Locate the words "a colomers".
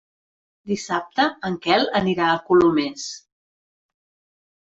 2.29-3.05